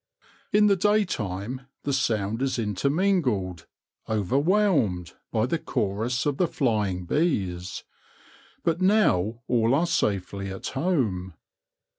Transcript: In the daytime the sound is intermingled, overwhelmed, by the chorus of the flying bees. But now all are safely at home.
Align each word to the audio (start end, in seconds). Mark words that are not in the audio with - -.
In 0.51 0.65
the 0.65 0.75
daytime 0.75 1.67
the 1.83 1.93
sound 1.93 2.41
is 2.41 2.57
intermingled, 2.57 3.67
overwhelmed, 4.09 5.13
by 5.31 5.45
the 5.45 5.59
chorus 5.59 6.25
of 6.25 6.37
the 6.37 6.47
flying 6.47 7.05
bees. 7.05 7.83
But 8.63 8.81
now 8.81 9.41
all 9.47 9.75
are 9.75 9.85
safely 9.85 10.49
at 10.49 10.69
home. 10.69 11.35